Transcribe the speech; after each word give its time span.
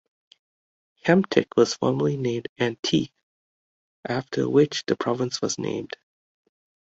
Hamtic 1.05 1.45
was 1.55 1.75
formerly 1.75 2.17
named 2.17 2.47
"Antique", 2.59 3.13
after 4.03 4.49
which 4.49 4.83
the 4.87 4.95
province 4.95 5.43
was 5.43 5.59
named. 5.59 5.95